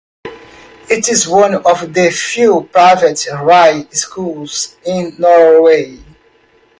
[0.89, 5.99] It is one of the few private high schools in Norway.